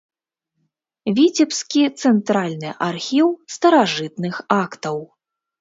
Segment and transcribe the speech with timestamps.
[1.19, 4.97] Віцебскі цэнтральны архіў старажытных актаў.